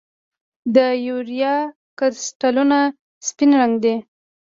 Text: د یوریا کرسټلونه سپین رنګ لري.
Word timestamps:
د 0.75 0.77
یوریا 1.07 1.55
کرسټلونه 1.99 2.79
سپین 3.27 3.51
رنګ 3.61 3.75
لري. 3.83 3.95